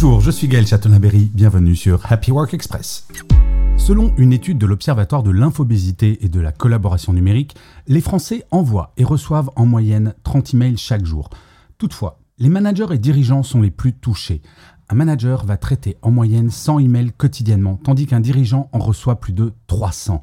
[0.00, 3.08] Bonjour, je suis Gaël Chatonaberry, bienvenue sur Happy Work Express.
[3.76, 7.56] Selon une étude de l'Observatoire de l'infobésité et de la collaboration numérique,
[7.88, 11.30] les Français envoient et reçoivent en moyenne 30 emails chaque jour.
[11.78, 14.40] Toutefois, les managers et dirigeants sont les plus touchés.
[14.88, 19.32] Un manager va traiter en moyenne 100 emails quotidiennement, tandis qu'un dirigeant en reçoit plus
[19.32, 20.22] de 300.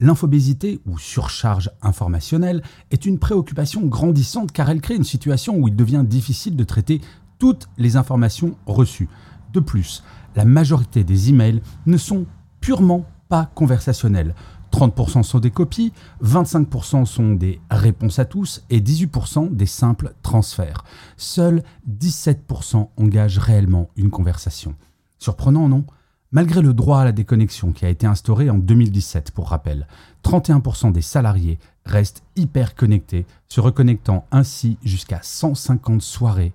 [0.00, 5.76] L'infobésité, ou surcharge informationnelle, est une préoccupation grandissante car elle crée une situation où il
[5.76, 7.00] devient difficile de traiter
[7.44, 9.10] toutes les informations reçues.
[9.52, 10.02] De plus,
[10.34, 12.24] la majorité des emails ne sont
[12.62, 14.34] purement pas conversationnels.
[14.72, 20.84] 30% sont des copies, 25% sont des réponses à tous et 18% des simples transferts.
[21.18, 24.74] Seuls 17% engagent réellement une conversation.
[25.18, 25.84] Surprenant, non?
[26.32, 29.86] Malgré le droit à la déconnexion qui a été instauré en 2017 pour rappel,
[30.24, 36.54] 31% des salariés restent hyper connectés, se reconnectant ainsi jusqu'à 150 soirées